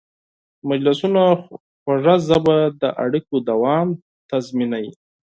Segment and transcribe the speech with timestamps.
[0.57, 1.21] د مجلسونو
[1.81, 3.87] خوږه ژبه د اړیکو دوام
[4.29, 4.93] تضمینوي.